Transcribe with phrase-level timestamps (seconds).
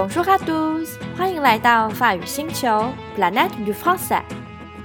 [0.00, 4.22] Bonjour à tous，欢迎来到法语星球 Planète du Français。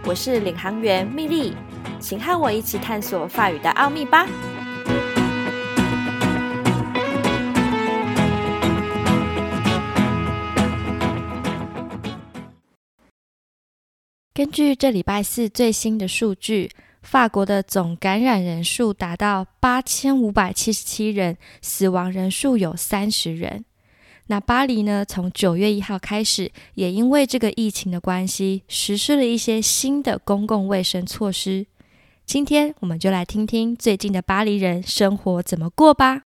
[0.04, 1.56] 我是领航员蜜莉，
[2.02, 4.28] 请和我一起探索法语的奥秘吧。
[14.34, 16.70] 根据这礼拜四最新的数据，
[17.02, 23.64] 法国的总感染人数达到八千五百七十七人，死亡人数有三十人。
[24.28, 25.06] 那巴黎呢？
[25.06, 31.68] 从九月一号开始，也因为这个疫情的关系，实施了一些新的公共卫生措施。
[32.26, 36.24] 今天我们就来听听最近的巴黎人生活怎么过吧。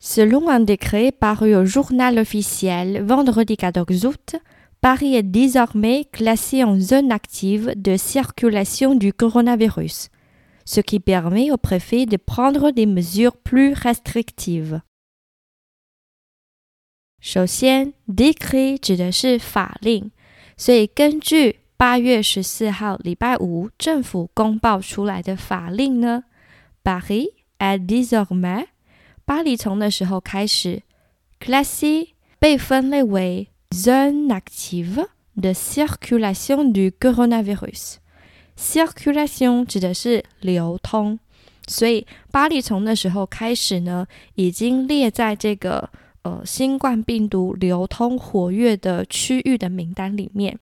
[0.00, 4.36] Selon un décret paru au journal officiel vendredi 14 août,
[4.80, 10.08] Paris est désormais classé en zone active de circulation du coronavirus.
[10.69, 14.81] ce qui permet au préfet de prendre des mesures plus restrictives.
[17.19, 20.11] 首先，decree 指的是法令，
[20.57, 26.23] 所以根据八月十四号礼拜五政府公报出来的法令呢，
[26.83, 28.67] Paris est désormais
[29.25, 30.83] 巴黎从那时候开始，
[31.39, 37.95] classé 被分类为 zone active de circulation du coronavirus。
[38.60, 41.18] Circulation 指的是流通，
[41.66, 45.88] 所以巴黎从那时候开始呢，已经列在这个
[46.22, 50.58] 呃新冠病毒流通活跃的区域的名单里面。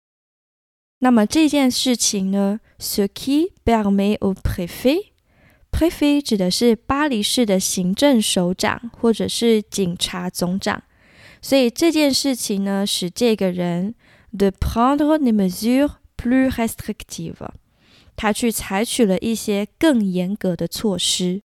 [1.01, 10.85] 那么这件事情呢，ce qui permet au préfet，préfet 指的是巴黎市的行政首长或者是警察总长，
[11.43, 13.97] 所以这件事情呢，使这个人
[14.33, 17.49] de prendre des mesures plus restrictives。
[18.18, 21.42] 他去采取了一些更严格的措施。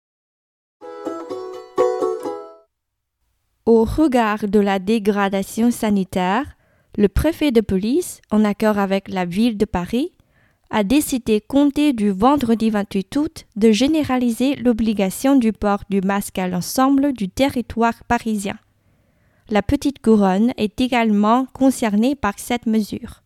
[3.64, 6.56] Au regard de la dégradation sanitaire,
[6.97, 10.12] le préfet de police, en accord avec la ville de Paris,
[10.70, 16.48] a décidé, compter du vendredi 28 août, de généraliser l'obligation du port du masque à
[16.48, 18.58] l'ensemble du territoire parisien.
[19.48, 23.22] La petite couronne est également concernée par cette mesure.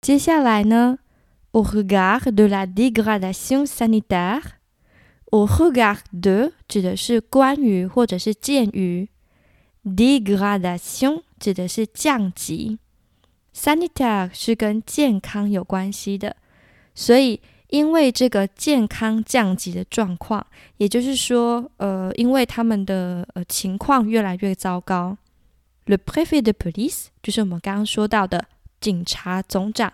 [0.00, 0.98] 接下来呢
[1.53, 4.41] ，au regard de la dégradation sanitaire.
[5.31, 9.09] Au regard de 指的是关于或者是鉴于
[9.83, 12.77] ，dégradation 指的是降级
[13.55, 16.35] ，sanitaire 是跟健康有关系的，
[16.93, 20.45] 所以因为这个健康降级的状况，
[20.77, 25.17] 也就是说，呃，因为他们的呃情况越来越糟糕
[25.87, 28.45] ，le préfet de police 就是我们刚刚说到的
[28.79, 29.91] 警察总长。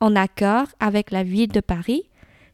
[0.00, 2.06] En accord avec la ville de Paris，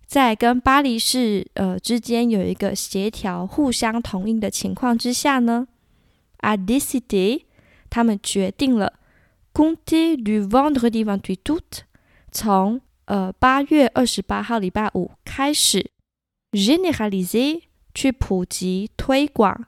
[0.04, 5.68] 在跟巴黎市呃之间有一个协调、互相同意的情况之下呢
[6.38, 7.44] ，a décidé，
[7.88, 8.94] 他们决定了
[9.54, 11.82] ，compter du vendredi vingt-huit août，
[12.32, 15.92] 从呃八月二十八号礼拜五开始
[16.50, 17.62] ，généraliser
[17.94, 19.66] 去普及推广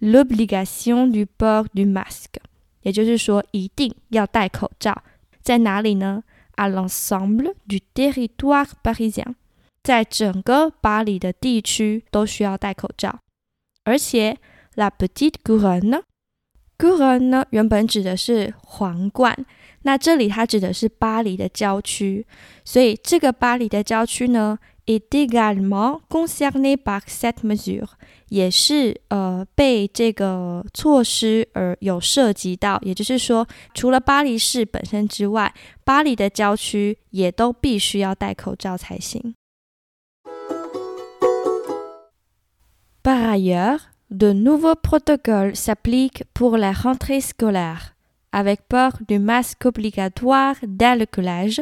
[0.00, 2.40] l'obligation du port du masque，
[2.80, 5.02] 也就是说一定要戴口罩，
[5.42, 6.24] 在哪里呢
[6.58, 9.36] ？à l'ensemble du territoire parisien，
[9.82, 13.20] 在整个巴黎的地区都需要戴口罩。
[13.84, 14.36] 而且
[14.74, 19.46] ，la petite couronne，couronne 呢原本指的是皇冠，
[19.82, 22.26] 那这里它指的是巴黎的郊区，
[22.64, 24.58] 所以这个巴黎的郊区呢。
[24.87, 27.87] est également concerné par cette mesure，
[28.29, 35.53] 也是呃被这个措施而有涉及到，也就是说，除了巴黎市本身之外，
[35.85, 39.35] 巴黎的郊区也都必须要戴口罩才行。
[43.01, 47.95] Par ailleurs, de nouveaux protocoles s'appliquent pour la rentrée scolaire,
[48.31, 51.61] avec port du masque obligatoire dès le collège.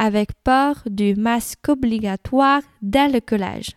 [0.00, 3.72] avec port du masque obligatoire dès le collège.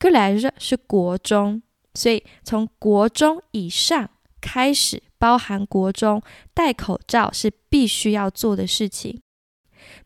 [0.00, 1.60] collège 是国中，
[1.92, 4.08] 所以从国中以上
[4.40, 6.22] 开始，包含国中
[6.54, 9.20] 戴口罩是必须要做的事情。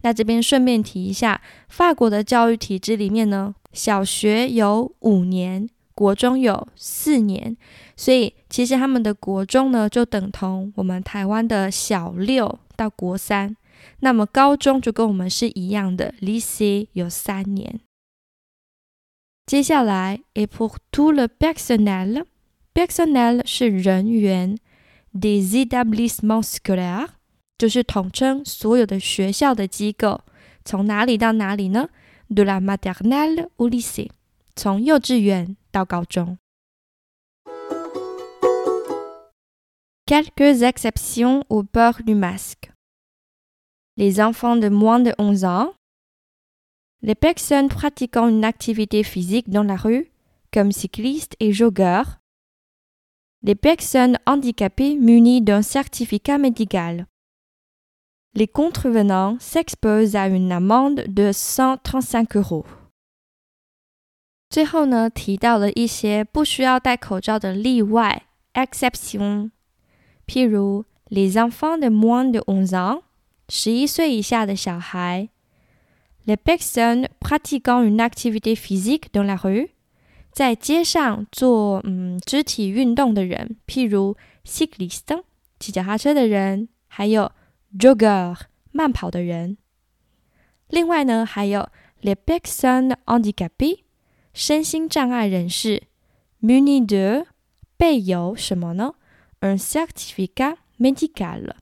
[0.01, 7.57] 那这边顺便提一下，法国的教育体制里面呢，小学有五年，国中有四年，
[7.97, 13.57] 所以其实他们的国中呢，就等同我们台湾的小六到国三。
[14.01, 17.81] 那么高中就跟我们是一样的，lycée 有三年。
[19.47, 24.59] 接下来，et pour tout le personnel，personnel 是人员
[25.13, 27.09] ，des établissements scolaires
[27.57, 30.23] 就是统称所有的学校的机构，
[30.65, 31.89] 从哪里到哪里呢
[32.29, 34.11] ？de la maternelle au lycée，
[34.57, 36.39] 从幼稚园到高中。
[40.05, 42.71] Quelques exceptions au port du masque.
[43.98, 45.74] Les enfants de moins de 11 ans,
[47.02, 50.12] les personnes pratiquant une activité physique dans la rue,
[50.54, 52.20] comme cyclistes et joggeurs,
[53.44, 57.08] les personnes handicapées munies d'un certificat médical.
[58.34, 62.66] Les contrevenants s'exposent à une amende de 135 euros.
[64.50, 68.24] 最后呢，提到了一些不需要戴口罩的例外
[68.54, 69.52] （exception）。
[70.28, 73.02] 譬如，les enfants de moins de onze ans，
[73.49, 75.29] 十一岁以下的小孩
[76.27, 79.71] ；les personnes pratiquant une activité physique dans la rue，
[80.33, 85.23] 在街上做嗯肢体运动的人，譬如 cycliste，
[85.59, 87.31] 骑脚踏车的人，还有
[87.79, 88.37] jogger，
[88.73, 89.57] 慢跑的人。
[90.69, 91.69] 另外呢，还有
[92.03, 93.81] les personnes handicapées，
[94.35, 95.85] 身心障碍人士
[96.43, 97.27] ；munis de，
[97.77, 98.95] 备有什么呢
[99.41, 101.53] ？un certificat médical，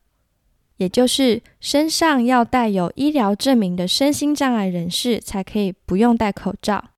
[0.77, 6.89] 也就是身上要带有医疗证明的身心障碍人士才可以不用戴口罩。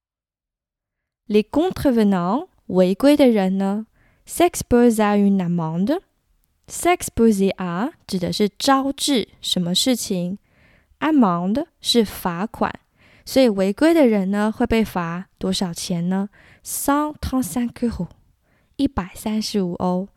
[1.27, 3.85] Les contrevenants，违规的人呢
[4.25, 10.39] ，s'expose à une amende，s'exposer à 指的是招致什么事情
[11.00, 12.73] ，amende 是罚款，
[13.25, 16.30] 所以违规的人呢会被罚多少钱呢
[16.63, 18.07] ？cent trente-cinq euros，
[18.77, 20.07] 一百三十五欧。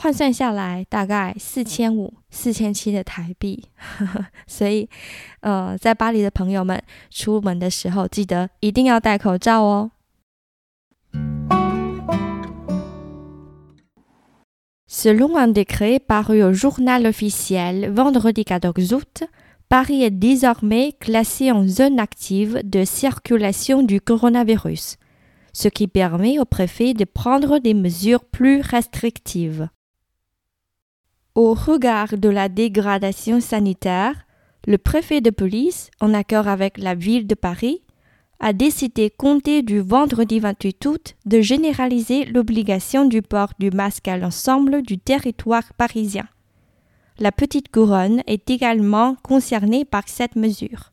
[0.00, 3.64] 换算下来大概四千五、四千七的台币，
[4.46, 4.88] 所以，
[5.40, 9.90] 呃，在巴黎的朋友们出门的时候，记得一定要戴口罩哦。
[14.88, 19.24] Selon un décret paru au journal officiel vendredi 14 août,
[19.68, 24.96] Paris est désormais classé en zone active de circulation du coronavirus,
[25.52, 29.68] ce qui permet au préfet de prendre des mesures plus restrictives.
[31.33, 34.25] Au regard de la dégradation sanitaire,
[34.67, 37.83] le préfet de police, en accord avec la ville de Paris,
[38.41, 44.17] a décidé, compter du vendredi 28 août, de généraliser l'obligation du port du masque à
[44.17, 46.27] l'ensemble du territoire parisien.
[47.17, 50.91] La petite couronne est également concernée par cette mesure.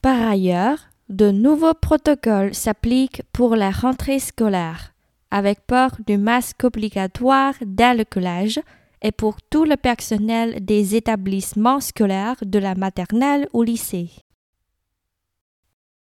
[0.00, 0.78] Par ailleurs,
[1.08, 4.93] de nouveaux protocoles s'appliquent pour la rentrée scolaire
[5.34, 8.60] avec port du masque obligatoire dès le collège
[9.02, 14.10] et pour tout le personnel des établissements scolaires de la maternelle au lycée.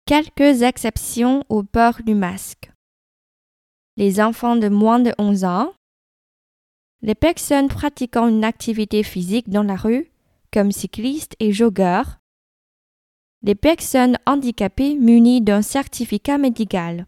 [0.05, 2.69] Quelques exceptions au port du masque.
[3.95, 5.71] Les enfants de moins de 11 ans,
[7.01, 10.11] les personnes pratiquant une activité physique dans la rue,
[10.51, 12.19] comme cyclistes et joggeurs,
[13.41, 17.07] les personnes handicapées munies d'un certificat médical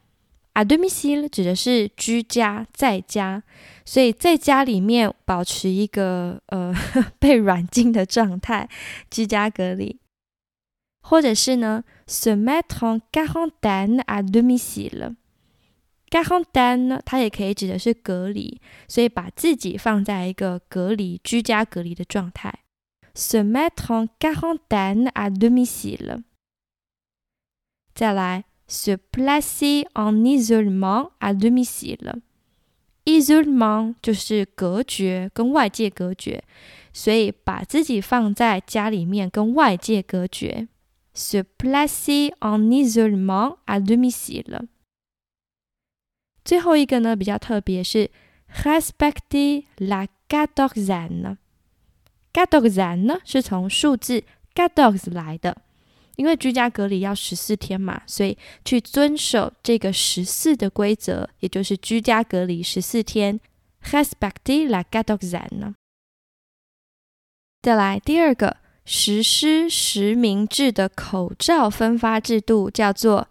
[0.53, 3.41] a domicile 指的是居家在家，
[3.85, 6.73] 所以在家里面保持一个呃
[7.19, 8.69] 被软禁的状态，
[9.09, 9.99] 居家隔离，
[11.01, 15.15] 或者是呢，se mettre en quarantaine à domicile。
[16.09, 22.53] quarantaine 呢，它也可以指的是隔离，所以把自己放在一个隔离、居家隔离的状态
[23.15, 26.23] ，se mettre en quarantaine à domicile。
[27.95, 28.50] 再来。
[28.70, 32.20] se placer en isolement à domicile.
[33.04, 36.42] Isolement 就是隔绝，跟外界隔绝，
[36.92, 40.66] 所以把自己放在家里面，跟外界隔绝。
[41.14, 44.66] Se placer en isolement à domicile。
[46.44, 48.10] 最后一个呢，比较特别是
[48.62, 55.56] respecter la quatorzaine。quatorzaine 呢是从数字 quatorze 来的。
[56.15, 63.39] 因为居家隔离要十四天嘛，所以去遵守这个十四的规则，也就是居家隔离十四天。
[63.83, 65.73] Respecter la quatorzaine。
[67.61, 73.27] 再来第二个，实施实名制的口罩分发制度叫做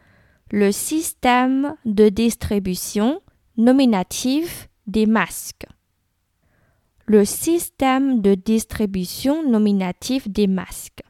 [0.49, 3.21] le système de distribution
[3.57, 5.69] nominative des masques。
[7.07, 11.05] le système de distribution nominative des masques。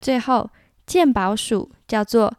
[0.00, 0.50] 最后，
[0.86, 2.32] 健保署叫做